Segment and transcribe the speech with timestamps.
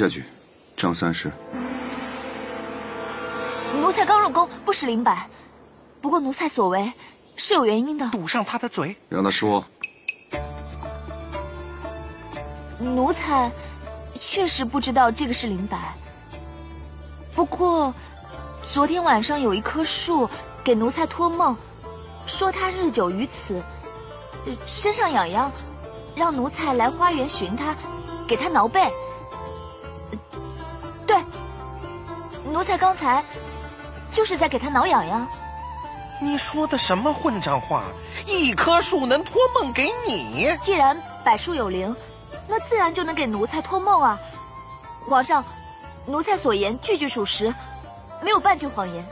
[0.00, 0.24] 下去，
[0.78, 1.30] 张三师。
[3.82, 5.28] 奴才刚入宫，不识灵摆。
[6.00, 6.90] 不过奴才所为
[7.36, 8.08] 是有原因的。
[8.08, 9.62] 堵上他的嘴，让他说。
[12.78, 13.52] 奴才
[14.18, 15.76] 确实不知道这个是灵摆。
[17.34, 17.92] 不过
[18.72, 20.26] 昨天晚上有一棵树
[20.64, 21.54] 给奴才托梦，
[22.26, 23.62] 说他日久于此，
[24.46, 25.52] 呃身上痒痒，
[26.16, 27.76] 让奴才来花园寻他，
[28.26, 28.90] 给他挠背。
[31.10, 31.24] 呃
[32.44, 33.22] 对，奴才刚才
[34.12, 35.26] 就是在给他挠痒痒。
[36.22, 37.84] 你说的什么混账话？
[38.26, 40.56] 一棵树能托梦给你？
[40.62, 41.94] 既然柏树有灵，
[42.46, 44.18] 那自然就能给奴才托梦啊！
[45.08, 45.44] 皇上，
[46.06, 47.52] 奴才所言句句属实，
[48.22, 49.04] 没有半句谎言。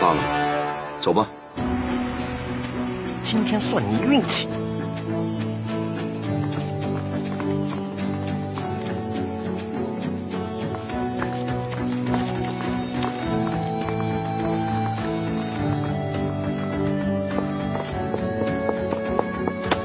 [0.00, 0.22] 罢了，
[1.02, 1.26] 走吧。
[3.30, 4.48] 今天算你运气。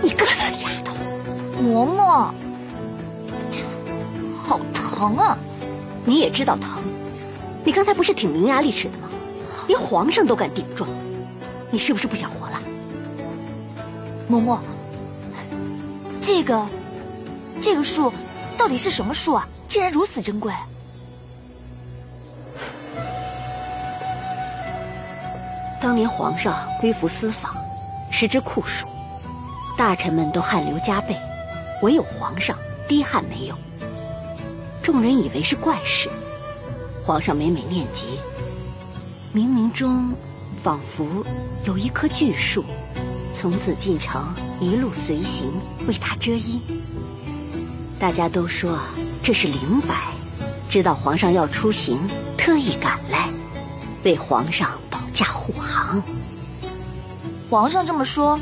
[0.01, 0.95] 你个死丫头，
[1.61, 2.31] 嬷嬷，
[4.41, 5.37] 好疼啊！
[6.03, 6.81] 你也知道疼，
[7.63, 9.07] 你刚才不是挺伶牙俐齿的吗？
[9.67, 10.89] 连皇上都敢顶撞，
[11.69, 12.54] 你是不是不想活了？
[14.29, 14.59] 嬷嬷，
[16.21, 16.65] 这个
[17.61, 18.11] 这个树
[18.57, 19.47] 到底是什么树啊？
[19.67, 20.53] 竟然如此珍贵！
[25.81, 27.55] 当年皇上归服私访，
[28.09, 28.87] 食之酷暑，
[29.77, 31.15] 大臣们都汗流浃背，
[31.83, 32.57] 唯有皇上
[32.87, 33.55] 滴汗没有。
[34.81, 36.09] 众人以为是怪事，
[37.05, 38.19] 皇上每每念及，
[39.33, 40.11] 冥冥中
[40.63, 41.23] 仿佛
[41.65, 42.63] 有一棵巨树，
[43.35, 45.51] 从紫禁城一路随行，
[45.89, 46.59] 为他遮阴。
[47.99, 48.79] 大家都说
[49.21, 50.13] 这是灵摆，
[50.69, 51.99] 知道皇上要出行，
[52.37, 53.29] 特意赶来，
[54.05, 56.01] 为皇上保驾护航。
[57.49, 58.39] 皇上这么说，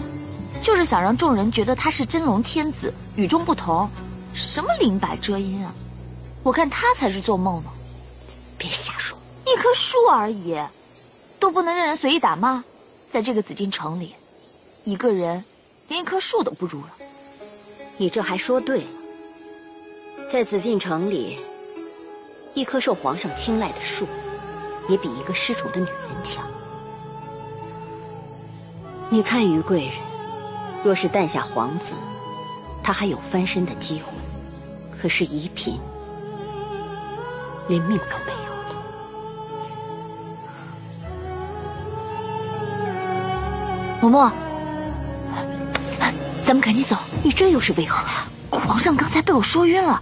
[0.62, 3.90] 就是想让众人觉得他是真龙天子，与众不同。
[4.32, 5.74] 什么灵摆遮阴啊？
[6.44, 7.70] 我看他才是做梦呢。
[8.60, 10.56] 别瞎说，一棵树而已，
[11.40, 12.64] 都不能任人随意打骂。
[13.12, 14.16] 在这个紫禁城里，
[14.84, 15.44] 一个人
[15.88, 16.90] 连一棵树都不如了。
[17.98, 18.88] 你这还说对了。
[20.30, 21.40] 在紫禁城里，
[22.54, 24.06] 一棵受皇上青睐的树，
[24.90, 26.46] 也比一个失宠的女人强。
[29.10, 29.94] 你看于贵人，
[30.84, 31.88] 若是诞下皇子，
[32.84, 34.12] 他还有翻身的机会；
[35.00, 35.80] 可是怡嫔，
[37.68, 38.76] 连命都没有了。
[44.02, 44.32] 嬷嬷，
[46.54, 46.96] 咱们赶紧走。
[47.24, 48.08] 你这又是为何？
[48.52, 50.00] 皇上刚才被我说晕了，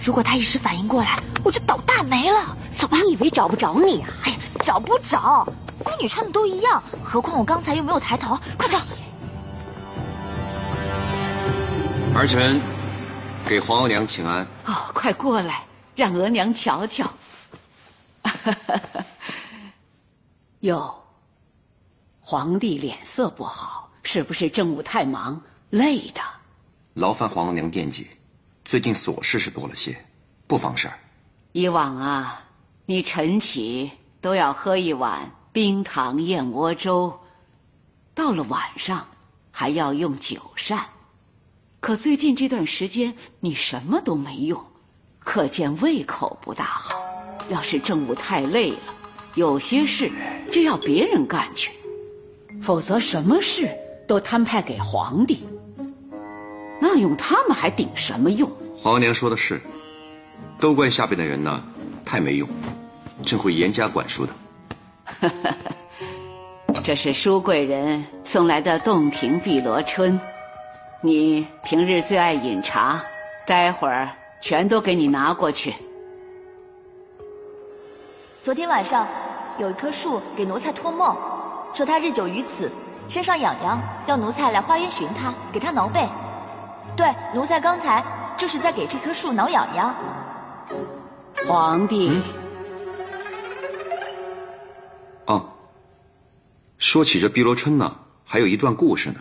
[0.00, 2.56] 如果他一时反应过来，我就倒大霉了。
[2.74, 2.98] 走吧。
[3.06, 4.08] 你以为找不着你啊？
[4.24, 5.46] 哎呀，找不着，
[5.84, 8.36] 宫女穿的都一样，何况我刚才又没有抬头。
[8.58, 8.76] 快走！
[12.16, 12.60] 儿臣
[13.46, 14.44] 给皇额娘请安。
[14.64, 17.08] 哦，快过来，让额娘瞧瞧。
[20.62, 20.92] 哟，
[22.20, 25.40] 皇帝脸色不好，是不是政务太忙，
[25.70, 26.20] 累的？
[26.94, 28.06] 劳烦皇额娘惦记，
[28.64, 29.96] 最近琐事是多了些，
[30.46, 30.98] 不妨事儿。
[31.52, 32.44] 以往啊，
[32.86, 33.90] 你晨起
[34.20, 37.18] 都要喝一碗冰糖燕窝粥，
[38.14, 39.06] 到了晚上
[39.50, 40.86] 还要用酒膳。
[41.80, 44.64] 可最近这段时间你什么都没用，
[45.18, 46.94] 可见胃口不大好。
[47.48, 48.78] 要是政务太累了，
[49.34, 50.10] 有些事
[50.50, 51.72] 就要别人干去，
[52.62, 53.76] 否则什么事
[54.08, 55.46] 都摊派给皇帝，
[56.96, 58.50] 那用他们还顶什么用？
[58.74, 59.60] 皇额娘说的是，
[60.58, 61.62] 都怪下边的人呢，
[62.06, 62.48] 太没用，
[63.22, 64.32] 朕会严加管束的。
[66.82, 70.18] 这是舒贵人送来的洞庭碧螺春，
[71.02, 72.98] 你平日最爱饮茶，
[73.46, 74.08] 待会儿
[74.40, 75.74] 全都给你拿过去。
[78.42, 79.06] 昨天晚上
[79.58, 81.14] 有一棵树给奴才托梦，
[81.74, 82.72] 说他日久于此，
[83.06, 86.08] 身上痒痒，要奴才来花园寻他，给他挠背。
[86.94, 88.04] 对，奴才刚才
[88.38, 89.96] 就是在给这棵树挠痒痒。
[91.46, 92.20] 皇帝，
[95.26, 95.48] 哦，
[96.78, 99.20] 说起这碧螺春呢，还有一段故事呢。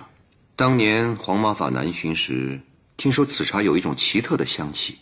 [0.56, 2.62] 当年黄马法南巡时，
[2.98, 4.98] 听说此茶有一种奇特的香气，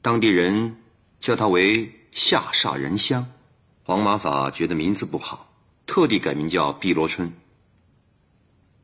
[0.00, 0.76] 当地人
[1.18, 3.26] 叫它为下煞人香。
[3.82, 5.48] 黄马法觉得名字不好，
[5.86, 7.32] 特地改名叫碧螺春。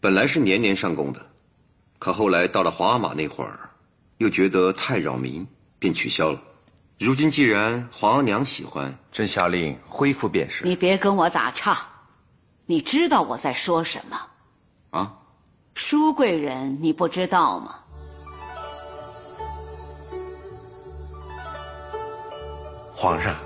[0.00, 1.24] 本来是年年上供的，
[2.02, 3.70] 可后来到了皇阿玛那会儿，
[4.18, 5.46] 又觉得太扰民，
[5.78, 6.42] 便取消了。
[6.98, 10.64] 如今既然皇额娘喜欢，朕下令恢复便是。
[10.64, 11.78] 你别跟我打岔，
[12.66, 14.20] 你知道我在说什么？
[14.90, 15.14] 啊，
[15.74, 17.76] 舒贵人你不知道吗？
[22.92, 23.36] 皇上，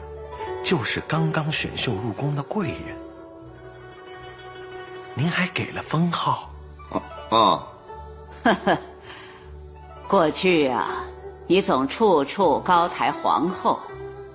[0.64, 2.96] 就是刚刚选秀入宫的贵人，
[5.14, 6.50] 您还给了封号。
[6.88, 7.68] 啊啊，
[8.46, 8.78] 呵呵，
[10.06, 11.04] 过去啊。
[11.48, 13.80] 你总处处高抬皇后，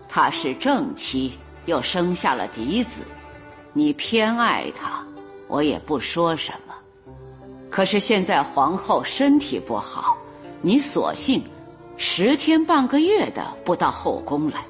[0.08, 3.04] 她是正妻，又生下了嫡子，
[3.74, 5.02] 你偏爱她，
[5.48, 6.74] 我也不说什么。
[7.70, 10.18] 可是现在皇后身体不好，
[10.62, 11.44] 你索性
[11.98, 14.64] 十天半个月的不到后宫来。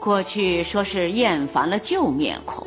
[0.00, 2.66] 过去说是厌烦了旧面孔，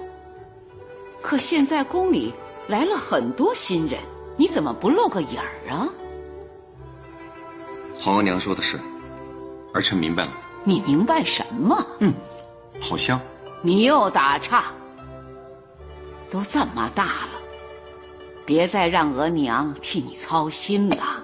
[1.21, 2.33] 可现在宫里
[2.67, 3.99] 来了很多新人，
[4.39, 5.85] 你怎么不露个影儿啊？
[7.99, 8.79] 皇额娘说的是，
[9.73, 10.31] 儿臣明白了。
[10.63, 11.85] 你明白什么？
[11.99, 12.13] 嗯，
[12.79, 13.19] 好香。
[13.61, 14.71] 你又打岔。
[16.31, 17.41] 都这么大了，
[18.45, 21.21] 别再让额娘替你操心了。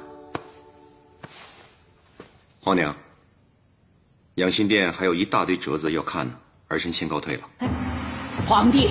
[2.60, 2.94] 皇娘，
[4.34, 6.36] 养心殿还有一大堆折子要看呢，
[6.68, 7.48] 儿臣先告退了。
[8.46, 8.90] 皇帝，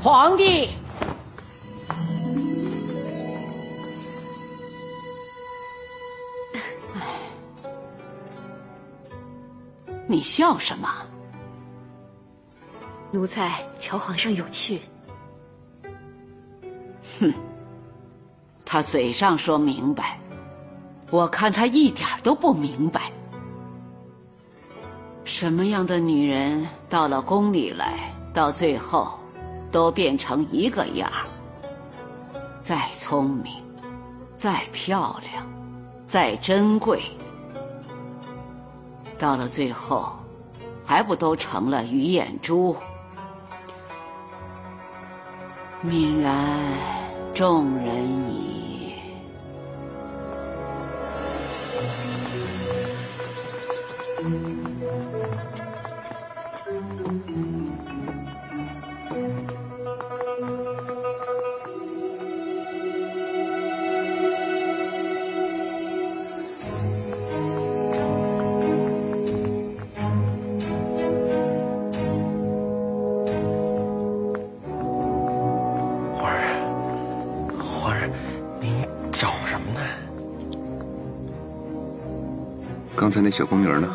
[0.00, 0.68] 皇帝。
[10.12, 10.90] 你笑什么？
[13.10, 14.78] 奴才瞧皇上有趣。
[17.18, 17.32] 哼，
[18.62, 20.20] 他嘴上说明白，
[21.10, 23.10] 我看他一点都不明白。
[25.24, 29.18] 什么样的女人到了宫里来，到最后
[29.70, 31.24] 都变成一个样儿。
[32.62, 33.50] 再聪明，
[34.36, 35.46] 再漂亮，
[36.04, 37.02] 再珍贵。
[39.22, 40.12] 到了最后，
[40.84, 42.76] 还不都成了鱼眼珠？
[45.84, 46.34] 泯然
[47.32, 48.94] 众人矣。
[83.12, 83.88] 才那小宫女呢？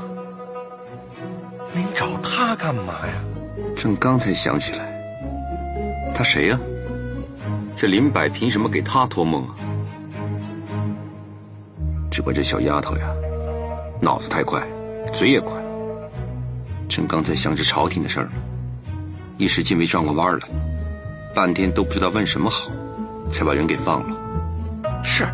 [1.73, 3.13] 您找她干嘛呀？
[3.75, 4.93] 朕刚才想起来，
[6.13, 6.59] 她谁呀？
[7.75, 9.55] 这林柏凭什么给她托梦啊？
[12.11, 13.07] 只怪这小丫头呀，
[13.99, 14.65] 脑子太快，
[15.13, 15.51] 嘴也快。
[16.87, 18.31] 朕刚才想着朝廷的事儿呢，
[19.37, 20.47] 一时竟没转过弯来，
[21.35, 22.71] 半天都不知道问什么好，
[23.31, 25.03] 才把人给放了。
[25.03, 25.27] 是，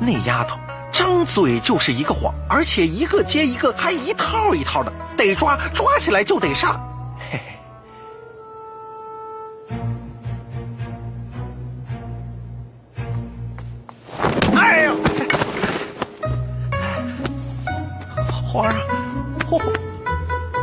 [0.00, 0.58] 那丫头。
[0.92, 6.80] 张嘴就是一个谎，而且一个接一个，还一套一套的，得抓，抓起来就得杀。
[7.30, 7.40] 嘿。
[14.56, 14.96] 哎呦！
[18.44, 18.80] 皇上，
[19.46, 19.60] 皇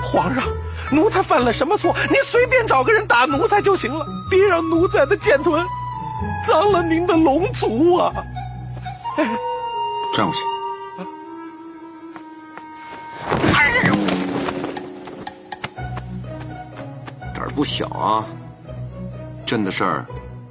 [0.04, 0.44] 皇上，
[0.92, 1.96] 奴才犯了什么错？
[2.10, 5.66] 您随便找个人打奴才就行了，别让奴才的剑臀
[6.46, 8.12] 脏了您的龙族啊！
[9.18, 9.24] 哎
[10.18, 10.42] 站过去！
[13.54, 13.94] 哎呦，
[17.36, 18.26] 胆儿不小啊！
[19.46, 20.04] 朕的事儿，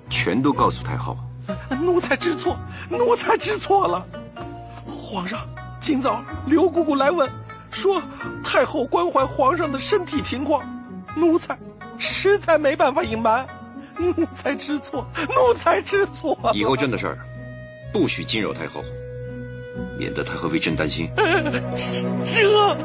[0.09, 1.17] 全都告诉太后。
[1.83, 2.57] 奴才知错，
[2.89, 4.07] 奴才知错了。
[4.87, 5.41] 皇上，
[5.81, 7.29] 今早刘姑姑来问，
[7.73, 8.01] 说
[8.45, 10.63] 太后关怀皇上的身体情况，
[11.17, 11.59] 奴才
[11.99, 13.45] 实在没办法隐瞒，
[13.99, 16.39] 奴才知错，奴才知错。
[16.55, 17.19] 以后朕的事儿，
[17.93, 18.81] 不许惊扰太后。
[19.99, 21.09] 免得太后为朕担心。
[22.25, 22.77] 这，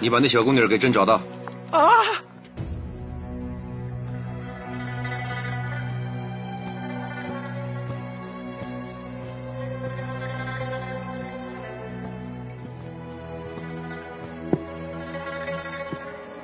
[0.00, 1.20] 你把那小宫女给朕找到。
[1.70, 1.88] 啊！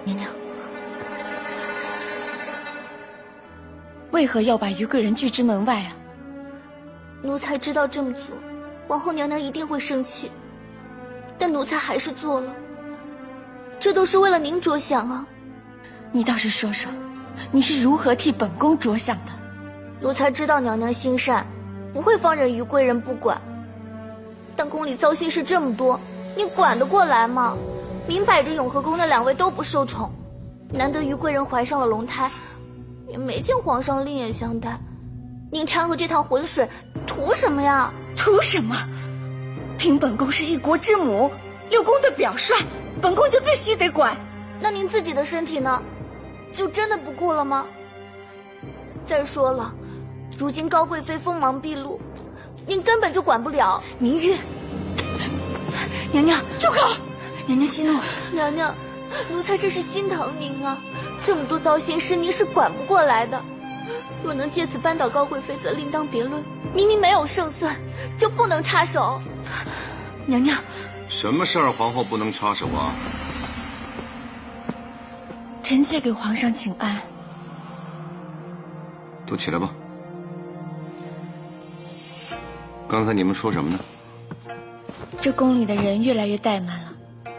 [0.05, 0.29] 娘娘，
[4.11, 5.97] 为何要把于贵人拒之门外啊？
[7.35, 8.23] 奴才知道这么做，
[8.87, 10.31] 皇后娘娘一定会生气，
[11.37, 12.55] 但奴才还是做了。
[13.81, 15.27] 这都是为了您着想啊！
[16.13, 16.89] 你倒是说说，
[17.51, 19.33] 你是如何替本宫着想的？
[20.01, 21.45] 奴才知道娘娘心善，
[21.93, 23.37] 不会放任于贵人不管。
[24.55, 25.99] 但宫里糟心事这么多，
[26.37, 27.57] 你管得过来吗？
[28.07, 30.09] 明摆着永和宫那两位都不受宠，
[30.73, 32.31] 难得于贵人怀上了龙胎，
[33.09, 34.79] 也没见皇上另眼相待。
[35.51, 36.69] 您掺和这趟浑水，
[37.07, 37.93] 图什么呀？
[38.17, 38.77] 图什么？
[39.77, 41.31] 凭本宫是一国之母，
[41.69, 42.55] 六宫的表率，
[43.01, 44.17] 本宫就必须得管。
[44.61, 45.83] 那您自己的身体呢？
[46.53, 47.67] 就真的不顾了吗？
[49.05, 49.75] 再说了，
[50.39, 52.01] 如今高贵妃锋芒毕露，
[52.67, 53.83] 您根本就管不了。
[53.99, 54.39] 明月，
[56.13, 56.95] 娘娘住口！
[57.47, 57.99] 娘娘息怒。
[58.33, 58.75] 娘娘，
[59.31, 60.79] 奴才这是心疼您啊！
[61.23, 63.43] 这么多糟心事，您是管不过来的。
[64.25, 66.43] 若能借此扳倒高贵妃，则另当别论。
[66.75, 67.77] 明明没有胜算，
[68.17, 69.21] 就不能插手。
[70.25, 70.59] 娘娘，
[71.11, 72.95] 什么事儿皇后不能插手啊？
[75.63, 76.99] 臣妾给皇上请安。
[79.27, 79.69] 都起来吧。
[82.89, 83.79] 刚才你们说什么呢？
[85.21, 86.95] 这宫里的人越来越怠慢了，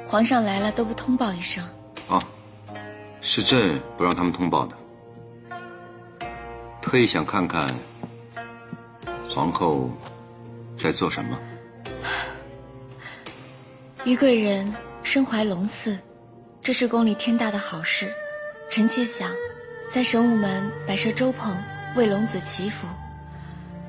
[0.08, 1.64] 皇上来了都不通报一声。
[2.08, 2.24] 啊，
[3.22, 4.78] 是朕不让他们通报的。
[6.86, 7.76] 特意想看看
[9.28, 9.90] 皇后
[10.78, 11.38] 在做什么。
[14.06, 15.98] 于贵人身怀龙嗣，
[16.62, 18.08] 这是宫里天大的好事。
[18.70, 19.32] 臣妾想
[19.92, 21.58] 在神武门摆设粥棚，
[21.96, 22.88] 为龙子祈福。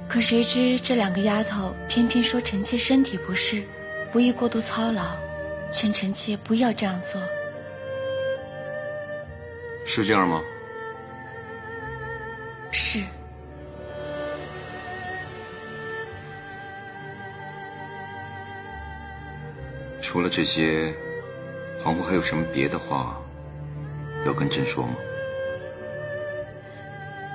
[0.08, 3.62] 可谁知这两个丫头偏偏说臣妾身体不适，
[4.10, 5.04] 不宜过度操劳，
[5.70, 7.20] 劝臣妾不要这样做。
[9.84, 10.42] 是这样吗？
[12.76, 13.02] 是。
[20.02, 20.95] 除了这些，
[21.83, 23.18] 皇后还有什么别的话
[24.26, 24.95] 要跟朕说吗？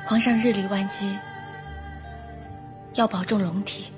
[0.06, 1.18] 皇上日理万机，
[2.94, 3.92] 要保重龙体。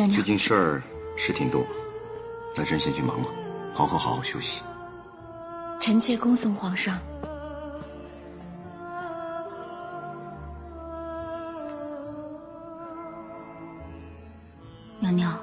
[0.00, 0.82] 娘娘，最近事儿
[1.14, 1.62] 是挺多，
[2.56, 3.26] 那朕先去忙了，
[3.74, 4.62] 皇后好好休息。
[5.78, 6.98] 臣妾恭送皇上。
[15.00, 15.38] 娘娘，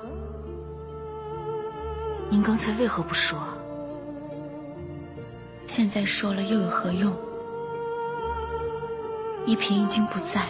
[2.32, 3.38] 您刚才为何不说？
[5.68, 7.16] 现在说了又有何用？
[9.46, 10.50] 一平已经不在，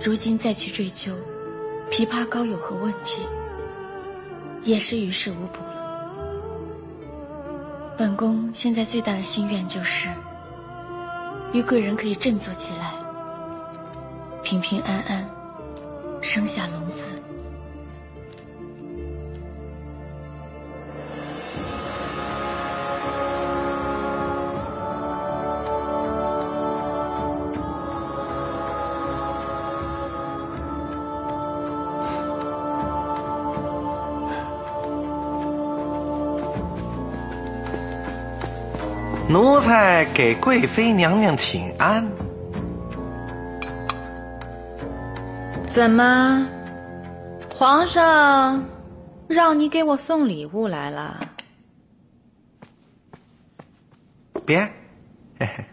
[0.00, 1.12] 如今再去追究，
[1.90, 3.20] 琵琶膏有何问题，
[4.62, 5.70] 也是于事无补了。
[7.98, 10.08] 本宫现在最大的心愿就是，
[11.52, 12.94] 于贵人可以振作起来，
[14.42, 15.28] 平平安安
[16.22, 17.20] 生下龙子。
[40.20, 42.06] 给贵妃娘娘请安。
[45.66, 46.46] 怎么，
[47.50, 48.62] 皇上
[49.26, 51.18] 让你给我送礼物来了？
[54.44, 54.60] 别，
[55.38, 55.64] 嘿嘿，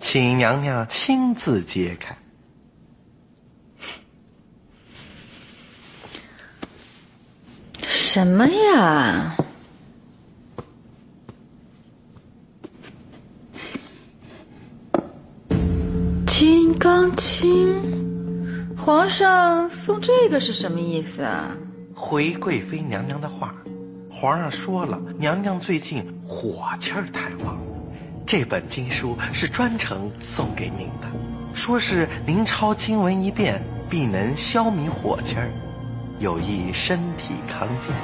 [0.00, 2.18] 请娘娘亲自揭开。
[7.86, 9.36] 什么呀？
[17.08, 21.56] 金刚经，皇上送这个是什么意思啊？
[21.94, 23.54] 回贵妃娘娘的话，
[24.10, 27.58] 皇上说了，娘娘最近火气儿太旺，
[28.26, 31.08] 这本经书是专程送给您的，
[31.54, 35.50] 说是您抄经文一遍，必能消弭火气儿，
[36.18, 37.94] 有益身体康健。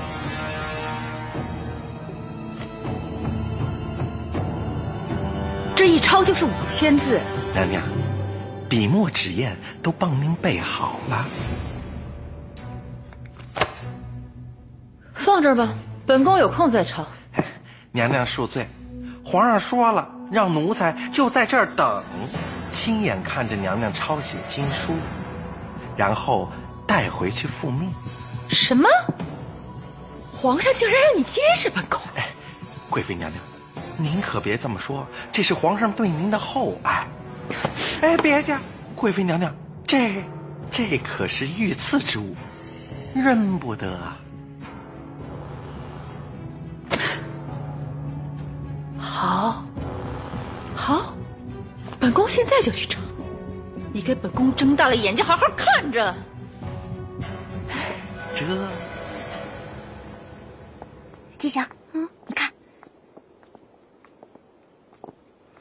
[5.75, 7.21] 这一抄就是五千字，
[7.53, 7.83] 娘娘，
[8.69, 11.27] 笔墨纸砚都帮您备好了。
[15.15, 15.75] 放这儿吧，
[16.07, 17.07] 本宫有空再抄。
[17.93, 18.67] 娘娘恕罪，
[19.25, 22.03] 皇上说了，让奴才就在这儿等，
[22.71, 24.93] 亲眼看着娘娘抄写经书。
[25.97, 26.51] 然后
[26.87, 27.89] 带回去复命。
[28.49, 28.89] 什么？
[30.37, 32.01] 皇上竟然让你监视本宫？
[32.17, 32.27] 哎，
[32.91, 33.43] 贵妃娘娘，
[33.97, 37.07] 您可别这么说，这是皇上对您的厚爱。
[38.01, 38.57] 哎，别介，
[38.95, 39.55] 贵妃娘娘，
[39.87, 40.23] 这
[40.71, 42.35] 这可是御赐之物，
[43.15, 44.19] 认不得啊。
[48.99, 49.65] 好，
[50.75, 51.15] 好，
[51.99, 52.99] 本宫现在就去找。
[53.93, 56.15] 你给本宫睁大了眼睛，好好看着。
[58.35, 58.45] 这，
[61.39, 62.53] 吉祥，嗯，你看，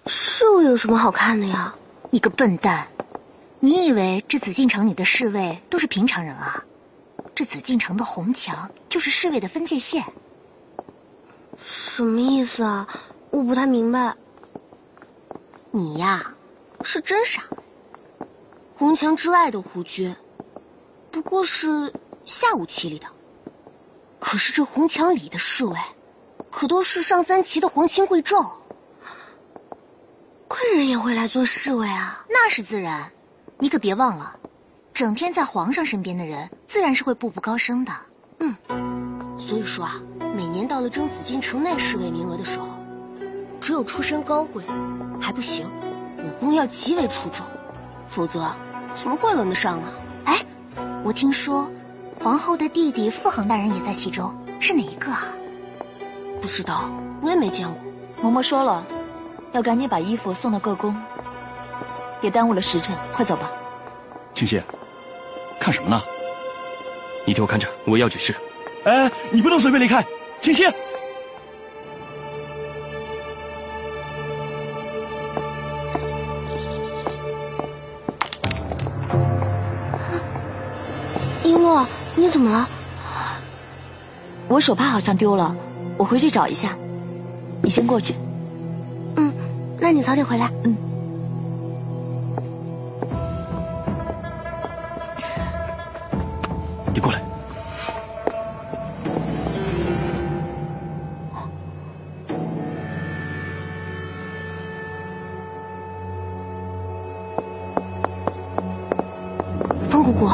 [0.07, 1.73] 树有什么好看的呀？
[2.13, 2.87] 你个笨蛋，
[3.59, 6.63] 你以为这紫禁城里的侍卫都是平常人啊？
[7.33, 10.05] 这紫禁城的红墙就是侍卫的分界线。
[11.57, 12.87] 什么意思啊？
[13.31, 14.15] 我不太明白。
[15.71, 16.35] 你呀，
[16.83, 17.41] 是真傻。
[18.75, 20.15] 红墙之外的胡军，
[21.09, 21.91] 不过是
[22.25, 23.07] 下五旗里的。
[24.19, 25.75] 可是这红墙里的侍卫，
[26.51, 28.47] 可都是上三旗的皇亲贵胄。
[30.53, 32.23] 贵人也会来做侍卫啊？
[32.29, 33.11] 那是自然。
[33.57, 34.37] 你可别忘了，
[34.93, 37.91] 整天在皇上身边的人，自然是会步步高升的。
[38.37, 38.55] 嗯。
[39.35, 39.99] 所以说啊，
[40.35, 42.67] 每年到了征紫禁城内侍卫名额的时候，
[43.59, 44.63] 只有出身高贵
[45.19, 45.67] 还不行，
[46.19, 47.43] 武功要极为出众。
[48.07, 48.53] 否则，
[48.93, 49.87] 怎么会轮得上呢？
[50.25, 50.45] 哎，
[51.03, 51.67] 我听说，
[52.21, 55.25] 皇后的弟弟傅恒大人也在其中，是哪一个啊？
[56.39, 56.91] 不知道，
[57.23, 58.29] 我也没见过。
[58.29, 58.85] 嬷嬷说了，
[59.53, 60.95] 要赶紧把衣服送到各宫，
[62.19, 62.95] 别耽误了时辰。
[63.13, 63.51] 快走吧。
[64.33, 64.61] 青溪，
[65.59, 66.01] 看什么呢？
[67.25, 68.35] 你替我看着，我要举事。
[68.83, 70.03] 哎，你不能随便离开，
[70.41, 70.65] 青溪。
[81.43, 81.85] 璎珞，
[82.15, 82.67] 你怎么了？
[84.47, 85.55] 我手帕好像丢了，
[85.97, 86.75] 我回去找一下。
[87.61, 88.15] 你先过去。
[89.83, 90.49] 嗯，那你早点回来。
[90.63, 90.77] 嗯。
[96.93, 97.21] 你过来。
[109.89, 110.29] 方姑姑，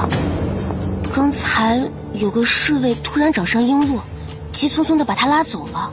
[1.12, 1.84] 刚才
[2.14, 4.00] 有个侍卫突然找上璎珞，
[4.54, 5.92] 急匆匆的把她拉走了。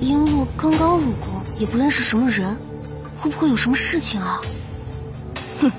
[0.00, 2.56] 璎珞刚刚入宫，也不认识什么人，
[3.20, 4.40] 会不会有什么事情啊？
[5.60, 5.70] 哼，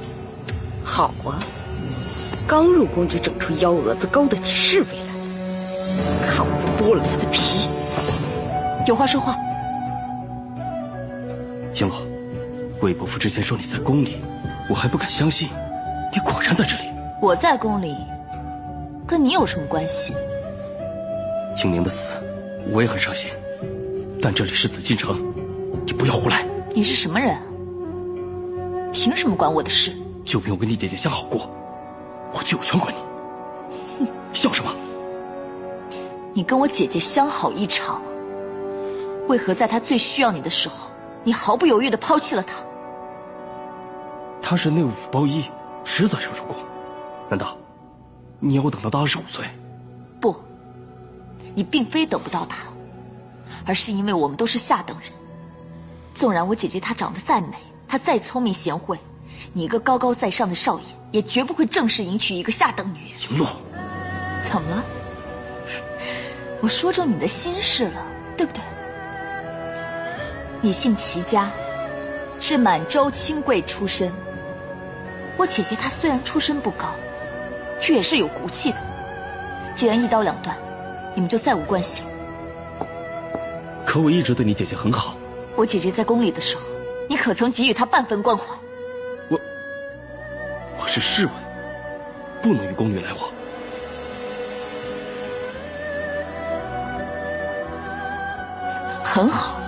[0.82, 1.44] 好啊，
[2.48, 5.14] 刚入宫就整出幺蛾子勾搭起侍卫来，
[6.26, 7.68] 看我不剥了他的皮！
[8.88, 9.36] 有话说话。
[11.76, 11.96] 璎珞，
[12.82, 14.22] 魏伯父之前说你在宫里，
[14.70, 15.50] 我还不敢相信，
[16.14, 16.84] 你果然在这里。
[17.20, 17.94] 我在宫里，
[19.06, 20.14] 跟你有什么关系？
[21.62, 22.08] 英宁的死，
[22.72, 23.30] 我也很伤心。
[24.22, 25.20] 但这里是紫禁城，
[25.86, 26.46] 你不要胡来。
[26.74, 27.38] 你是什么人？
[28.92, 29.94] 凭什么管我的事？
[30.24, 31.50] 就凭我跟你姐姐相好过，
[32.34, 34.06] 我就有权管你。
[34.06, 34.74] 哼， 笑什么？
[36.34, 38.02] 你跟我姐姐相好一场，
[39.28, 40.90] 为何在她最需要你的时候，
[41.24, 42.54] 你毫不犹豫的抛弃了她？
[44.42, 45.44] 她是内务府包衣，
[45.84, 46.56] 迟早要入宫。
[47.30, 47.58] 难道
[48.40, 49.46] 你要我等到她二十五岁？
[50.20, 50.36] 不，
[51.54, 52.68] 你并非等不到她，
[53.66, 55.10] 而是因为我们都是下等人。
[56.16, 57.50] 纵然我姐姐她长得再美，
[57.88, 58.98] 她再聪明贤惠，
[59.52, 63.20] 你一个高高在上的少爷，也绝不会正式迎娶一个下等女人。
[63.20, 63.48] 璎珞，
[64.50, 64.84] 怎么了？
[66.62, 68.02] 我说中你的心事了，
[68.38, 68.62] 对不对？
[70.62, 71.52] 你姓齐家，
[72.40, 74.12] 是满洲亲贵出身。
[75.36, 76.86] 我姐姐她虽然出身不高，
[77.82, 78.78] 却也是有骨气的。
[79.76, 80.56] 既然一刀两断，
[81.16, 82.04] 你们就再无关系。
[83.86, 85.16] 可我一直对你姐姐很好。
[85.56, 86.64] 我姐姐在宫里的时候，
[87.08, 88.44] 你可曾给予她半分关怀？
[89.30, 89.40] 我
[90.80, 91.32] 我是侍卫，
[92.42, 93.30] 不能与宫女来往。
[99.04, 99.60] 很好，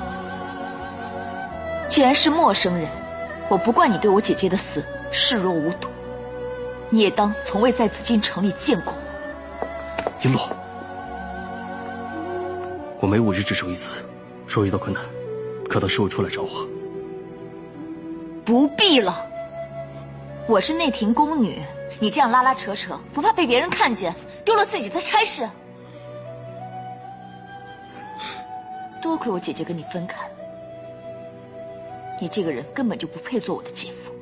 [1.87, 2.89] 既然是陌生人，
[3.47, 5.87] 我不怪你对我姐姐的死视若无睹。
[6.89, 8.99] 你也当从未在紫禁城里见过我。
[10.19, 10.49] 璎珞，
[12.99, 13.91] 我每五日至守一次，
[14.47, 15.03] 若遇到困难，
[15.75, 16.65] 找到事务处来找我。
[18.45, 19.13] 不必了
[20.47, 21.61] 我是内廷宫女
[21.99, 25.45] 你这样拉拉扯扯不怕被别人看见丢了自己的差事。
[29.01, 30.25] 多亏我姐姐跟你分开
[32.21, 34.13] 你这个人根本就不配做我的姐夫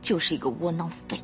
[0.00, 1.20] 就是一个窝囊废。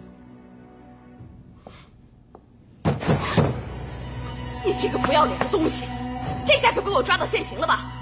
[4.62, 5.86] 你这个不要脸的东西
[6.44, 8.01] 这下可被我抓到现行了吧？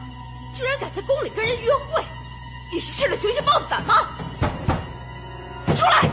[0.61, 2.05] 居然敢在宫里跟人约会，
[2.71, 4.11] 你是吃了熊心豹子胆吗？
[5.75, 6.07] 出来！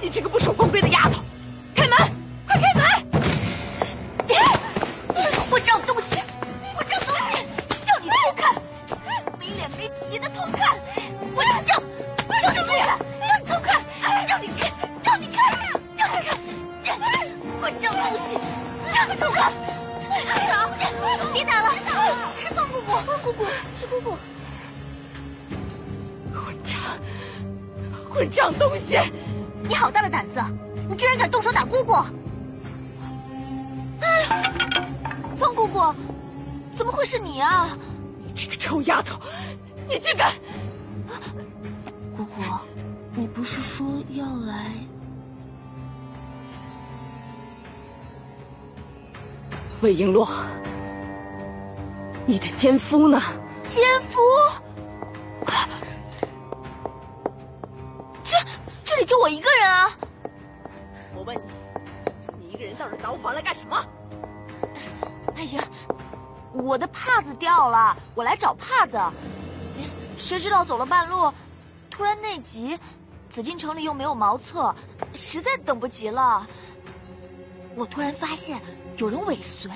[0.00, 1.20] 你这个不守宫规的丫头，
[49.82, 50.26] 魏璎珞，
[52.24, 53.20] 你的奸夫呢？
[53.68, 54.18] 奸夫？
[58.22, 58.36] 这
[58.84, 59.90] 这里就我一个人啊！
[61.14, 63.76] 我问你，你一个人到这杂物房来干什么？
[65.36, 65.62] 哎呀，
[66.54, 68.98] 我的帕子掉了，我来找帕子。
[70.16, 71.30] 谁知道走了半路，
[71.90, 72.78] 突然内急，
[73.28, 74.74] 紫禁城里又没有茅厕，
[75.12, 76.46] 实在等不及了。
[77.76, 78.58] 我突然发现
[78.96, 79.70] 有人尾随，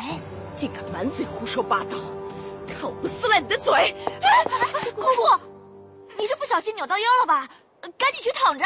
[0.56, 1.98] 竟敢满嘴胡说八道！
[2.66, 3.94] 看我不撕烂你的嘴！
[4.94, 5.40] 姑姑，
[6.16, 7.46] 你是不小心扭到腰了吧？
[7.98, 8.64] 赶紧去躺着。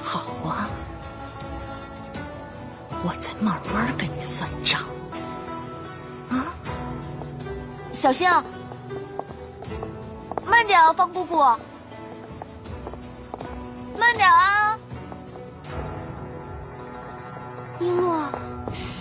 [0.00, 0.70] 好啊，
[3.04, 4.82] 我再慢慢跟你算账。
[6.30, 6.54] 啊，
[7.90, 8.44] 小心啊！
[10.48, 11.36] 慢点啊，方姑姑，
[13.96, 14.78] 慢点啊！
[17.78, 18.28] 璎珞，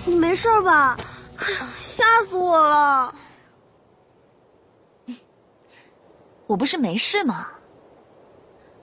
[0.05, 0.97] 你没事吧？
[1.37, 3.13] 哎呀，吓死我了！
[6.45, 7.47] 我不是没事吗？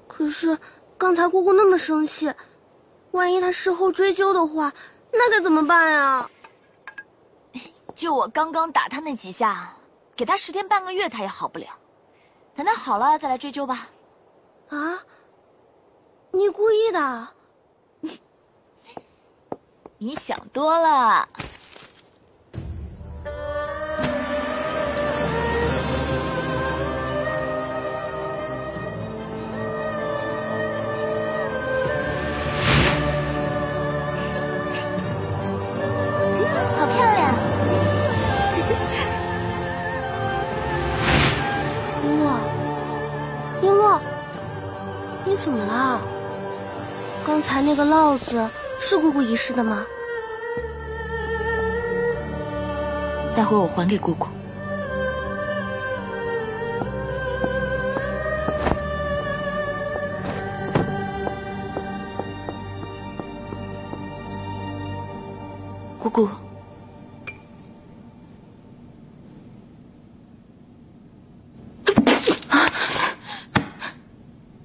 [0.09, 0.59] 可是
[0.97, 2.33] 刚才姑姑那么生气，
[3.13, 4.73] 万一她事后追究的话，
[5.13, 6.31] 那该怎么办呀？
[7.95, 9.73] 就我刚刚打她那几下，
[10.17, 11.67] 给她十天半个月，她也好不了。
[12.55, 13.89] 等他好了再来追究吧。
[14.69, 14.99] 啊？
[16.31, 17.29] 你故意的？
[19.99, 21.29] 你想多了。
[45.45, 46.01] 怎么了？
[47.27, 48.49] 刚才那个烙子
[48.81, 49.85] 是姑姑遗失的吗？
[53.37, 54.27] 待会我还给姑姑。
[65.99, 66.29] 姑姑，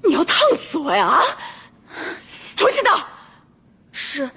[0.03, 1.07] 你要烫死我呀！
[1.07, 1.21] 啊！
[2.55, 2.99] 重新倒。
[3.91, 4.29] 是。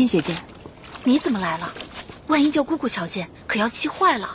[0.00, 0.40] 冰清姐姐，
[1.04, 1.70] 你怎么来了？
[2.28, 4.34] 万一叫姑姑瞧见，可要气坏了。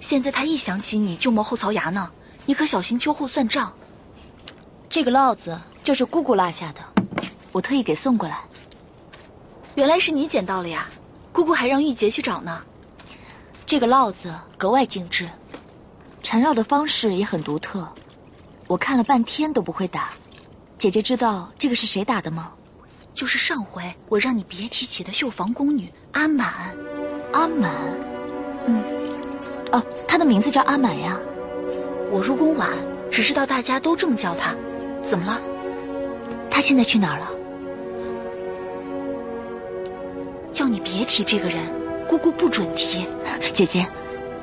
[0.00, 2.10] 现在她一想起你就磨后槽牙呢，
[2.46, 3.70] 你可小心秋后算账。
[4.88, 6.80] 这个烙子就是姑姑落下的，
[7.52, 8.40] 我特意给送过来。
[9.74, 10.88] 原来是你捡到了呀！
[11.34, 12.62] 姑姑还让玉洁去找呢。
[13.66, 15.28] 这个烙子格外精致，
[16.22, 17.86] 缠绕的方式也很独特，
[18.68, 20.12] 我看了半天都不会打。
[20.78, 22.54] 姐姐知道这个是谁打的吗？
[23.14, 26.52] 就是上回我让你别提起的绣房宫女阿满。
[27.32, 27.70] 阿满，
[28.66, 28.82] 嗯，
[29.72, 31.18] 哦，她的名字叫阿满呀。
[32.10, 32.70] 我入宫晚，
[33.10, 34.54] 只知道大家都这么叫她。
[35.04, 35.40] 怎么了？
[36.50, 37.30] 她现在去哪儿了？
[40.52, 41.58] 叫你别提这个人，
[42.08, 43.06] 姑姑不准提。
[43.52, 43.86] 姐姐，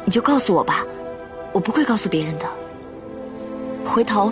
[0.04, 0.86] 你就告诉我吧，
[1.54, 2.46] 我不会告诉别人的。
[3.86, 4.32] 回头，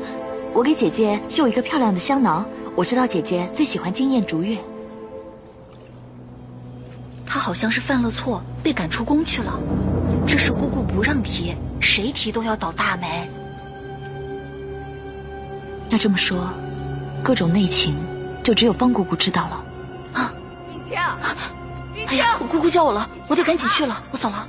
[0.53, 2.45] 我给姐姐绣一个漂亮的香囊。
[2.75, 4.57] 我知道姐姐最喜欢惊艳逐月。
[7.25, 9.59] 她好像是犯了错，被赶出宫去了。
[10.25, 13.29] 这事姑姑不让提，谁提都要倒大霉。
[15.89, 16.49] 那这么说，
[17.23, 17.95] 各种内情
[18.43, 19.63] 就只有方姑姑知道了。
[20.13, 20.33] 啊！
[20.69, 20.97] 云清，
[21.93, 24.47] 冰哎呀，姑姑叫我了，我得赶紧去了，我走了。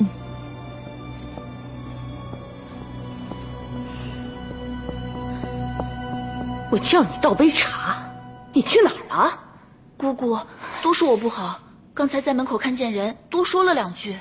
[6.71, 7.97] 我叫你倒杯茶，
[8.53, 9.39] 你去哪儿了？
[9.97, 10.39] 姑姑，
[10.83, 11.61] 都是我不好，
[11.93, 14.19] 刚才在门口看见人，多说了两句。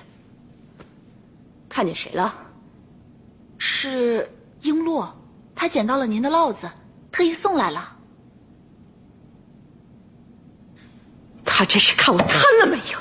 [1.68, 2.36] 看见谁了？
[3.58, 4.30] 是
[4.62, 5.08] 璎珞，
[5.56, 6.70] 她捡到了您的烙子，
[7.12, 7.96] 特意送来了。
[11.46, 13.00] 她这是看我贪了没有？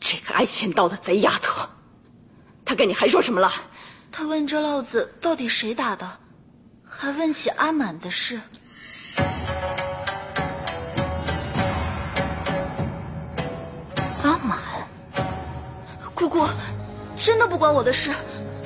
[0.00, 1.68] 这个爱钱刀的贼丫头，
[2.64, 3.50] 她跟你还说什么了？
[4.12, 6.18] 她问这烙子到底谁打的，
[6.84, 8.40] 还问起阿满的事。
[16.40, 16.52] 姑姑，
[17.16, 18.10] 真的不关我的事，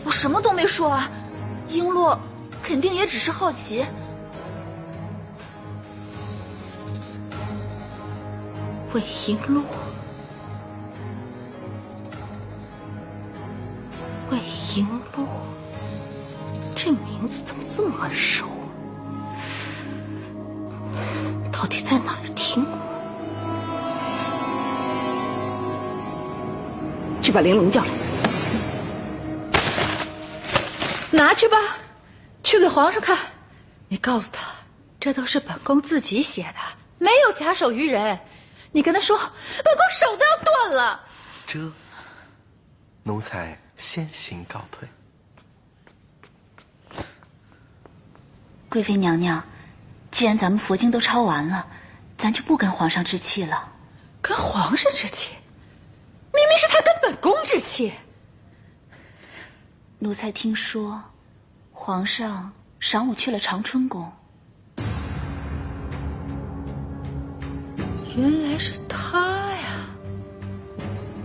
[0.05, 1.11] 我什么都没说啊。
[1.69, 2.17] 璎珞
[2.63, 3.85] 肯定也只是好奇。
[8.93, 9.61] 魏璎珞，
[14.31, 15.25] 魏璎珞，
[16.77, 18.47] 这名字怎么这么耳熟？
[21.51, 22.94] 到底在哪儿听过？
[27.25, 27.91] 去把玲珑叫来。
[31.11, 31.57] 拿去吧，
[32.43, 33.17] 去给皇上看。
[33.89, 34.43] 你告诉他，
[35.01, 36.61] 这都是本宫自己写的，
[36.99, 38.19] 没有假手于人。
[38.73, 41.01] 你跟他说，本宫手都要断了。
[41.47, 41.73] 这，
[43.05, 44.87] 奴才先行告退。
[48.69, 49.43] 贵妃娘娘，
[50.11, 51.67] 既然咱们佛经都抄完了，
[52.19, 53.73] 咱就不跟皇上置气了。
[54.21, 55.31] 跟皇上置气？
[56.55, 57.93] 明明是他跟本宫置气。
[59.99, 61.03] 奴才听说，
[61.73, 64.13] 皇上晌午去了长春宫。
[68.17, 69.85] 原来是他呀！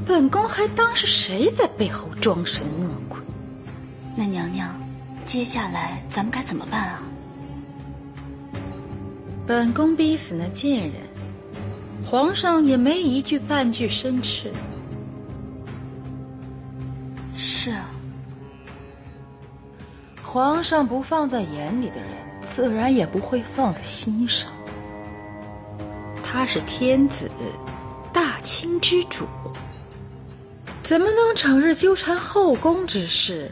[0.07, 3.19] 本宫还当是谁在背后装神弄鬼。
[4.15, 4.73] 那娘娘，
[5.27, 7.03] 接下来咱们该怎么办啊？
[9.45, 10.93] 本宫逼死那贱人，
[12.03, 14.51] 皇上也没一句半句申斥。
[20.31, 22.09] 皇上不放在眼里的人，
[22.43, 24.47] 自然也不会放在心上。
[26.23, 27.27] 他是天子，
[28.13, 29.25] 大清之主，
[30.83, 33.51] 怎么能整日纠缠后宫之事，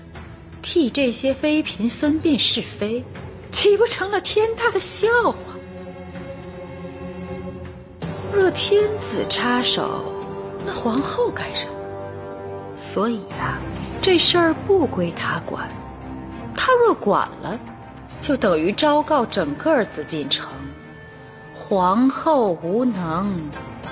[0.61, 3.03] 替这些妃嫔分辨是非，
[3.51, 5.39] 岂不成了天大的笑话？
[8.31, 10.13] 若天子插手，
[10.63, 11.73] 那皇后干什么？
[12.79, 13.57] 所以呀，
[13.99, 15.67] 这事儿不归他管。
[16.58, 17.58] 他若管了，
[18.22, 20.50] 就等于昭告整个紫禁城。
[21.54, 23.50] 皇后无能，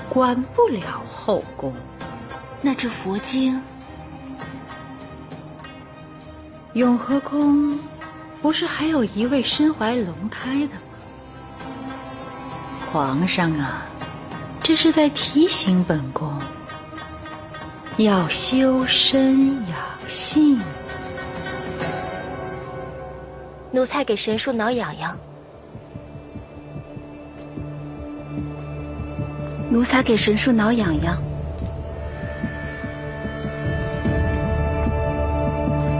[0.09, 1.73] 管不了后宫。
[2.61, 3.61] 那这佛经，
[6.73, 7.79] 永和宫
[8.41, 10.81] 不是还有一位身怀龙胎的吗？
[12.91, 13.85] 皇上啊，
[14.63, 16.33] 这是在提醒本宫
[17.97, 20.59] 要修身养性。
[23.75, 25.19] 奴才给神树挠痒痒。
[29.69, 31.21] 奴才给神树挠痒痒。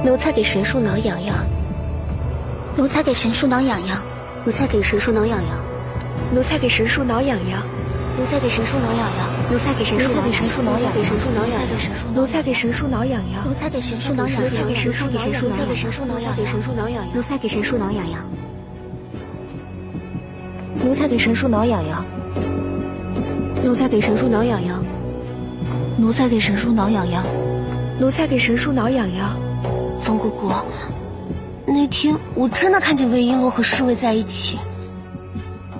[0.06, 1.36] 奴才给神树挠痒痒。
[2.78, 4.02] 奴才给神树挠痒痒。
[4.46, 5.58] 奴才给神树挠痒痒。
[6.34, 7.62] 奴才给神树挠痒痒。
[8.18, 9.30] 奴才给神树挠痒痒。
[9.52, 12.14] 奴才给神叔给神叔挠痒给神树挠痒痒。
[12.14, 13.46] 奴才给神树挠痒痒。
[13.46, 14.66] 奴才给神树挠痒痒。
[14.66, 15.66] 奴才给神树挠痒痒。
[15.68, 16.36] 给神叔挠痒痒。
[16.36, 17.16] 给神树挠痒痒。
[17.16, 18.26] 奴才给神树挠痒痒。
[20.84, 22.06] 奴才给神树挠痒痒。
[23.64, 24.80] 奴才给神树挠痒痒，
[25.98, 27.24] 奴才给神树挠痒痒，
[28.00, 29.36] 奴才给神树挠痒痒。
[30.00, 30.52] 风姑姑，
[31.66, 34.60] 那天我真的看见魏璎珞和侍卫在一起，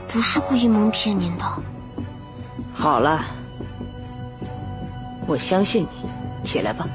[0.08, 1.46] 不是故意蒙骗您的。
[2.86, 3.26] 好了，
[5.26, 6.88] 我相信你，起来吧。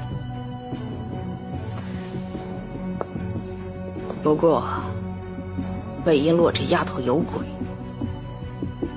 [4.23, 4.63] 不过，
[6.05, 7.45] 魏璎珞这丫头有鬼，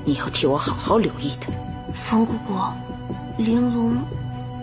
[0.05, 1.51] 你要替我好好留意她。
[1.93, 2.55] 冯姑姑，
[3.39, 3.99] 玲珑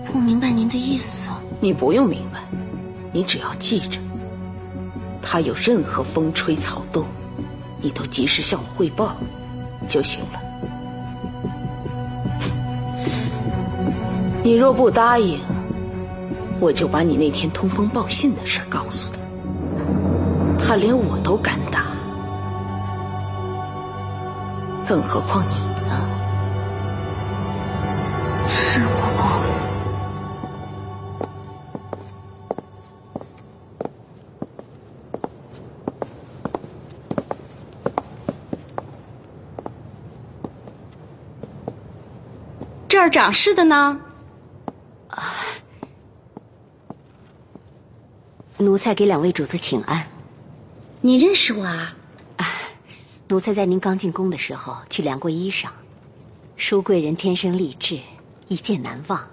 [0.06, 1.28] 不明白您的意思。
[1.60, 2.40] 你不用明白，
[3.12, 4.00] 你只要记着，
[5.22, 7.06] 她有任何风吹草动，
[7.82, 9.18] 你都及时向我汇报
[9.90, 10.41] 就行了。
[14.44, 15.40] 你若不答应，
[16.60, 19.20] 我就把你那天通风报信的事告诉他。
[20.58, 21.86] 他连我都敢打，
[24.88, 25.54] 更何况你
[25.88, 26.02] 呢？
[28.48, 28.98] 是我。
[42.88, 44.00] 这儿长势的呢。
[48.62, 50.08] 奴才给两位主子请安。
[51.02, 51.96] 你认识我啊？
[52.38, 52.46] 啊，
[53.28, 55.68] 奴才在您刚进宫的时候去量过衣裳。
[56.58, 58.00] 淑贵人天生丽质，
[58.48, 59.28] 一见难忘。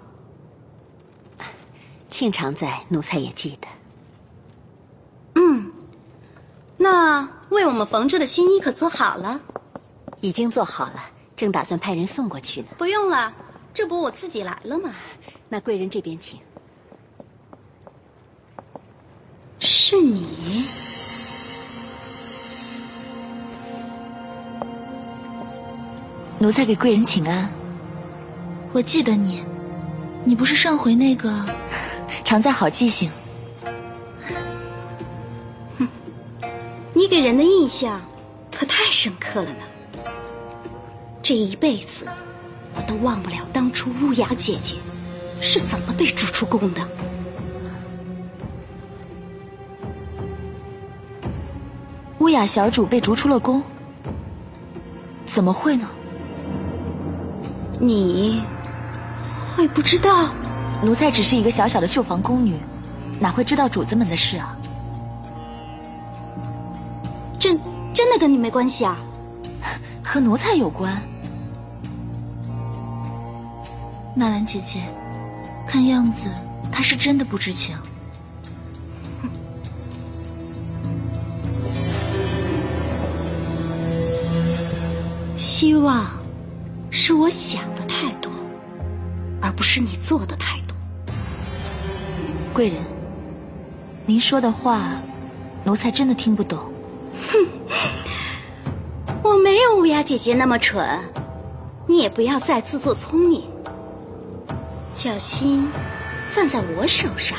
[2.09, 3.67] 庆常在，奴才也记得。
[5.35, 5.71] 嗯，
[6.75, 9.39] 那为我们缝制的新衣可做好了？
[10.21, 11.05] 已经做好了，
[11.37, 12.67] 正打算派人送过去呢。
[12.79, 13.31] 不用了，
[13.73, 14.95] 这不我自己来了吗？
[15.47, 16.39] 那贵人这边请。
[19.59, 20.63] 是你？
[26.39, 27.49] 奴才给贵人请安。
[28.71, 29.43] 我记得你，
[30.23, 31.45] 你不是上回那个？
[32.23, 33.11] 常在好记性。
[35.77, 35.87] 哼，
[36.93, 38.01] 你给人的印象
[38.51, 39.63] 可太深刻了呢。
[41.21, 42.05] 这一辈子，
[42.75, 44.75] 我都忘不了当初乌雅姐姐
[45.41, 46.87] 是怎么被逐出宫的。
[52.29, 53.63] 乌雅小主被逐出了宫，
[55.25, 55.87] 怎么会呢？
[57.79, 58.43] 你
[59.55, 60.31] 会不知道？
[60.83, 62.55] 奴才只是一个小小的绣房宫女，
[63.19, 64.55] 哪会知道主子们的事啊？
[67.39, 67.59] 真
[67.95, 68.99] 真的跟你没关系啊？
[70.05, 71.01] 和奴才有关。
[74.13, 74.83] 纳兰姐姐，
[75.65, 76.29] 看样子
[76.71, 77.75] 她是真的不知情。
[85.59, 86.07] 希望
[86.89, 88.31] 是我想的太多，
[89.41, 90.73] 而不是你做的太多。
[92.53, 92.81] 贵人，
[94.05, 94.93] 您说的话，
[95.65, 96.57] 奴才真的听不懂。
[97.29, 97.45] 哼，
[99.21, 100.97] 我没有乌鸦姐姐那么蠢，
[101.87, 103.43] 你也不要再自作聪明。
[104.95, 105.67] 小心
[106.31, 107.37] 放在我手上。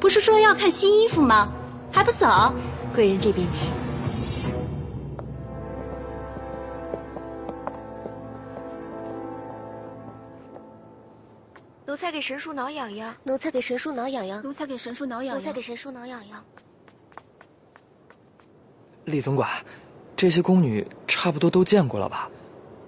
[0.00, 1.48] 不是说要看新衣服吗？
[1.92, 2.52] 还不走？
[2.92, 3.70] 贵人这边请。
[12.04, 13.16] 才给神树挠痒痒。
[13.22, 14.42] 奴才给神树挠痒痒。
[14.42, 15.36] 奴才给神树挠痒痒。
[15.36, 16.44] 奴才给神树挠痒痒。
[19.06, 19.48] 李总管，
[20.14, 22.28] 这些宫女差不多都见过了吧？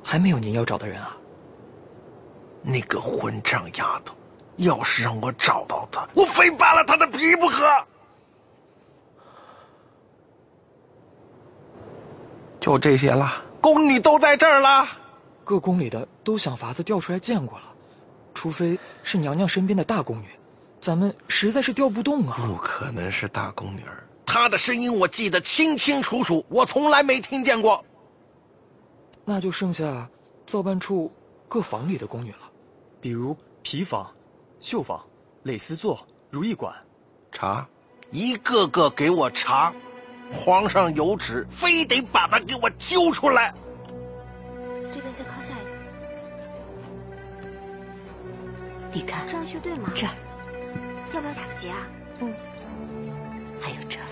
[0.04, 1.16] 还没有您要找的人啊？
[2.60, 4.14] 那个混账丫头，
[4.56, 7.64] 要是让我找到她，我非扒了她的皮不可。
[12.60, 14.86] 就这些了，宫女都在这儿了。
[15.42, 17.65] 各宫里的都想法子调出来见过了。
[18.36, 20.26] 除非是娘娘身边的大宫女，
[20.78, 22.36] 咱们实在是调不动啊！
[22.46, 27.82] 不可能是大宫女儿，她的声音我记得清清楚楚，我从来没听见过。
[29.24, 30.08] 那就剩下
[30.46, 31.10] 造办处
[31.48, 32.50] 各房里的宫女了，
[33.00, 34.06] 比如皮房、
[34.60, 35.02] 绣坊、
[35.42, 36.72] 蕾丝座、如意馆。
[37.32, 37.66] 查，
[38.10, 39.72] 一个个给我查！
[40.30, 43.54] 皇上有旨，非得把她给我揪出来。
[48.96, 49.90] 你看，这样去对吗？
[49.94, 50.12] 这儿，
[51.12, 51.76] 要不要打个结啊？
[52.20, 52.32] 嗯，
[53.60, 54.02] 还有这儿。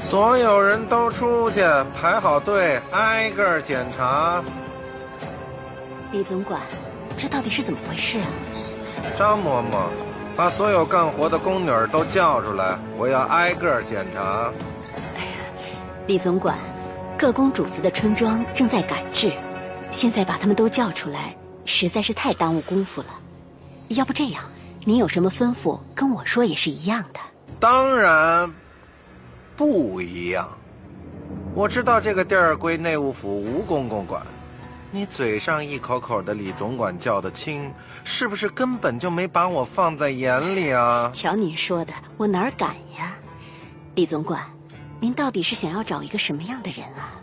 [0.00, 1.60] 所有人都出去，
[2.00, 4.42] 排好队，挨个检查。
[6.10, 6.58] 李总管，
[7.18, 8.26] 这到底是怎么回事啊？
[9.18, 9.90] 张嬷嬷，
[10.34, 14.50] 把所有干活的宫女都叫出来，我要挨个检查。
[15.14, 15.44] 哎呀，
[16.06, 16.56] 李总管。
[17.20, 19.30] 各宫主子的春装正在赶制，
[19.90, 23.08] 现在把他们都叫出来，实在是太耽误功夫了。
[23.88, 24.42] 要不这样，
[24.86, 27.20] 您有什么吩咐跟我说也是一样的。
[27.60, 28.50] 当然
[29.54, 30.48] 不一样。
[31.54, 34.26] 我知道这个地儿归内务府吴公公管，
[34.90, 37.70] 你嘴上一口口的李总管叫得轻，
[38.02, 41.10] 是不是根本就没把我放在眼里啊？
[41.12, 43.12] 瞧您说的，我哪敢呀，
[43.94, 44.42] 李总管。
[45.00, 47.18] 您到底是想要找一个什么样的人啊？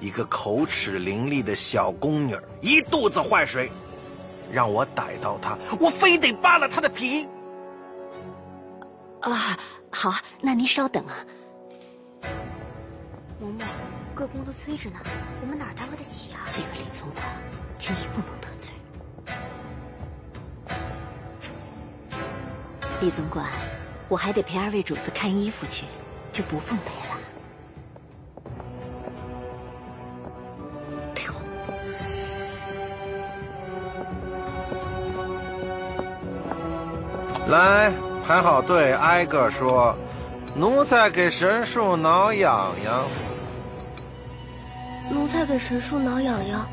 [0.00, 3.70] 一个口齿伶俐的小宫女，一肚子坏水，
[4.52, 7.28] 让我逮到她，我非得扒了她的皮。
[9.20, 9.56] 啊，
[9.90, 11.14] 好，那您稍等啊。
[13.40, 13.64] 嬷嬷，
[14.12, 14.98] 各宫都催着呢，
[15.40, 16.40] 我们哪耽误得起啊？
[16.52, 17.24] 这个李总管，
[17.78, 18.74] 轻易不能得罪。
[23.00, 23.46] 李总管，
[24.08, 25.84] 我还得陪二位主子看衣服去。
[26.34, 26.76] 就不奉
[31.14, 31.34] 陪了。
[37.46, 37.92] 来，
[38.26, 39.96] 排好队，挨个说。
[40.56, 43.04] 奴才给神树挠痒痒。
[45.10, 46.66] 奴才给神树挠痒痒。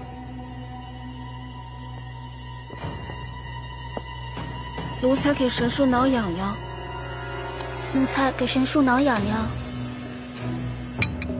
[5.01, 6.55] 奴才给神树挠痒痒。
[7.94, 9.48] 奴才给神树挠痒痒。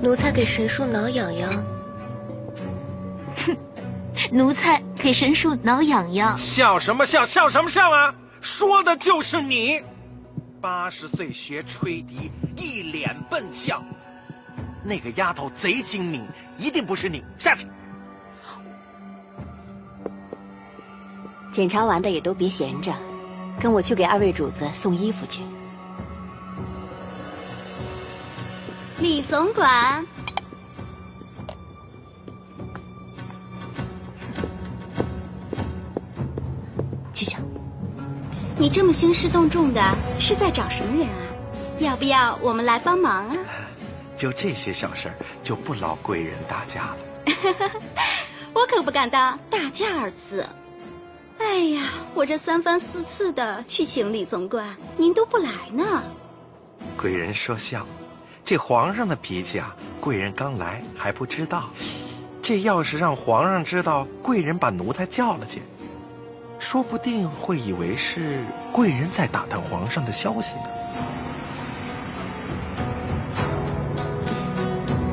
[0.04, 1.49] 奴才给神树挠痒痒。
[3.45, 3.58] 哼，
[4.32, 6.38] 奴才给神树挠痒痒。
[6.38, 7.26] 笑什么笑？
[7.26, 8.14] 笑什么笑啊？
[8.41, 9.82] 说的就是你。
[10.60, 13.82] 八十岁学吹笛，一脸笨相。
[14.84, 16.28] 那个丫头贼精明，
[16.58, 17.24] 一定不是你。
[17.38, 17.66] 下去。
[21.54, 22.93] 检查完的也都别闲着，
[23.60, 25.43] 跟我去给二位主子送衣服去。
[29.02, 30.06] 李总管，
[37.12, 37.41] 七香，
[38.60, 39.82] 你这么兴师动众的，
[40.20, 41.16] 是在找什么人啊？
[41.80, 43.36] 要不要我们来帮忙啊？
[44.16, 46.97] 就这些小事儿，就不劳贵人大驾了。
[48.54, 50.45] 我可不敢当大驾二字。
[51.39, 56.04] 哎呀，我这三番四次的去请李总管，您都不来呢。
[56.95, 57.84] 贵人说笑，
[58.43, 61.69] 这皇上的脾气啊，贵人刚来还不知道。
[62.41, 65.61] 这要是让皇上知道贵人把奴才叫了去，
[66.59, 70.63] 说不定会以为是贵人在打探皇上的消息呢。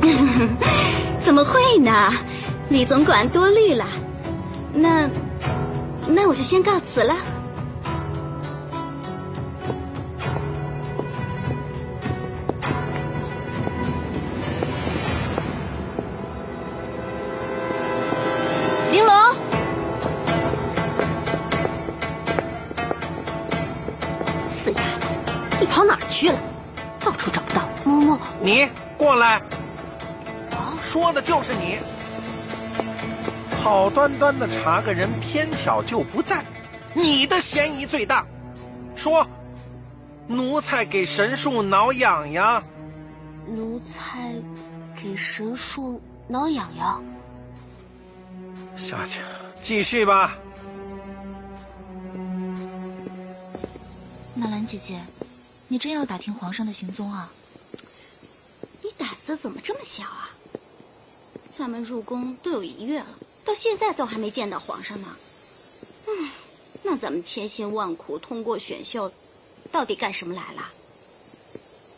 [1.20, 2.12] 怎么会呢？
[2.70, 3.84] 李总管多虑了。
[4.72, 5.08] 那，
[6.06, 7.14] 那我就先告辞了。
[34.08, 36.42] 端端的查个人，偏巧就不在，
[36.94, 38.24] 你的嫌疑最大。
[38.96, 39.26] 说，
[40.26, 42.62] 奴才给神树挠痒痒。
[43.48, 44.32] 奴才
[44.96, 47.02] 给神树挠痒痒。
[48.76, 49.20] 下去，
[49.62, 50.38] 继续吧。
[54.34, 55.00] 纳兰姐姐，
[55.66, 57.30] 你真要打听皇上的行踪啊？
[58.82, 60.30] 你胆子怎么这么小啊？
[61.52, 63.06] 咱们入宫都有一月了，
[63.48, 65.16] 到现在都还没见到皇上呢。
[66.06, 66.30] 嗯，
[66.82, 69.10] 那咱们千辛万苦通过选秀，
[69.72, 70.70] 到底干什么来了？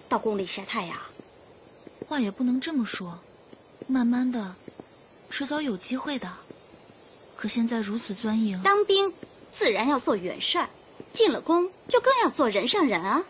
[0.08, 0.96] 到宫里晒太阳？
[2.08, 3.18] 话也不能这么说，
[3.88, 4.54] 慢慢的，
[5.28, 6.32] 迟早有机会的。
[7.36, 9.12] 可现在如此钻营，当兵
[9.52, 10.70] 自然要做元帅，
[11.12, 13.24] 进了宫就更要做人上人啊。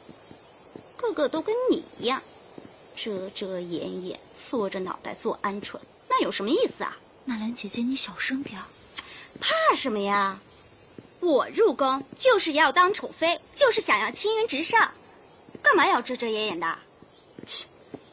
[0.99, 2.23] 个个都跟你一样，
[2.95, 5.79] 遮遮掩掩，缩着脑袋做鹌鹑。
[6.07, 6.99] 那有什么意思啊？
[7.31, 8.61] 纳兰姐姐，你小声点
[9.41, 10.41] 怕什么呀？
[11.21, 14.91] 我入宫就是要当宠妃，就是想要青云直上，
[15.63, 16.77] 干嘛要遮遮掩掩的？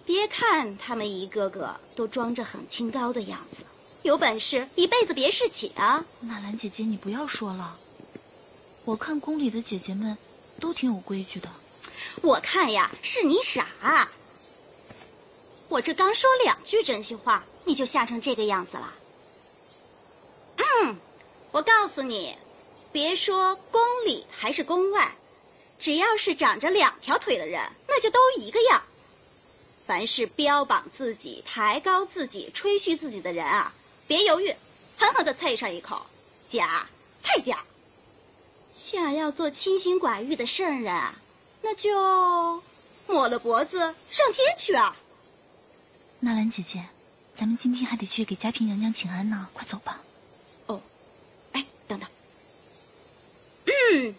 [0.05, 3.63] 别看他们一个个都装着很清高的样子，
[4.03, 6.05] 有本事一辈子别侍寝啊！
[6.19, 7.75] 纳兰姐姐，你不要说了。
[8.85, 10.15] 我看宫里的姐姐们
[10.59, 11.49] 都挺有规矩的。
[12.21, 14.07] 我看呀，是你傻。
[15.69, 17.43] 我这刚说两句真心话。
[17.65, 18.93] 你就吓成这个样子了。
[20.57, 20.97] 嗯，
[21.51, 22.35] 我告诉你，
[22.91, 25.15] 别说宫里还是宫外，
[25.79, 28.83] 只要是长着两条腿的人，那就都一个样。
[29.85, 33.71] 凡是标榜自己、抬高自己、吹嘘自己的人啊，
[34.07, 34.53] 别犹豫，
[34.97, 36.05] 狠狠的啐上一口，
[36.49, 36.87] 假，
[37.23, 37.63] 太假。
[38.75, 41.15] 想要做清心寡欲的圣人啊，
[41.61, 42.61] 那就
[43.07, 43.79] 抹了脖子
[44.09, 44.95] 上天去啊。
[46.19, 46.85] 纳兰姐姐。
[47.33, 50.01] 咱们今天还得去给嘉嫔娘娘请安呢，快走吧。
[50.65, 50.81] 哦，
[51.51, 52.09] 哎，等等。
[53.65, 54.15] 嗯，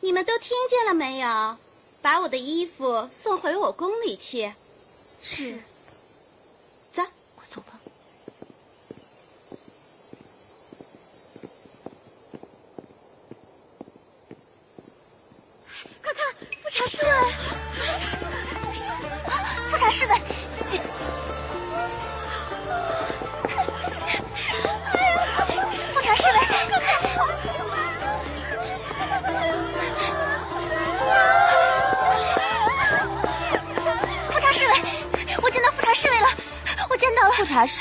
[0.00, 1.56] 你们都听见了没有？
[2.02, 4.52] 把我的衣服送回我宫里去。
[5.22, 5.60] 是。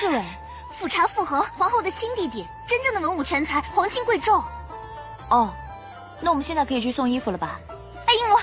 [0.10, 0.24] 对
[0.74, 4.42] 富察傅恒皇后的亲弟弟真正的文武全才皇亲贵胄。
[5.30, 5.50] 哦
[6.22, 7.60] 那我们现在可以去送衣服了吧？
[8.06, 8.42] 哎璎珞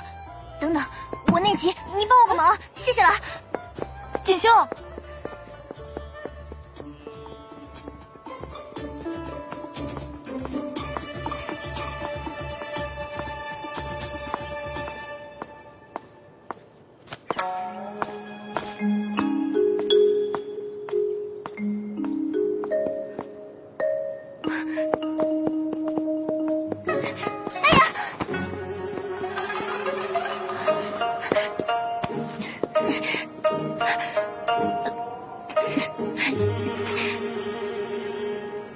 [0.61, 0.85] 等等
[1.33, 3.11] 我内急你帮我个忙谢谢了。
[4.23, 4.49] 锦绣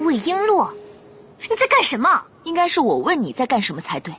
[0.09, 0.66] 魏璎珞。
[1.50, 2.24] 你在干什么？
[2.44, 4.14] 应该是我问你在干什么才对。